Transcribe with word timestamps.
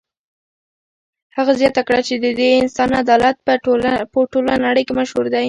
هغه 1.35 1.53
زیاته 1.59 1.81
کړه 1.87 1.99
چې 2.07 2.13
د 2.23 2.27
دې 2.39 2.49
انسان 2.63 2.89
عدالت 3.03 3.37
په 4.13 4.23
ټوله 4.35 4.53
نړۍ 4.65 4.83
کې 4.87 4.93
مشهور 4.99 5.25
دی. 5.33 5.39